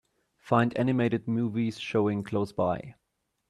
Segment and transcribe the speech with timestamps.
[0.39, 2.95] Find animated movies showing close by.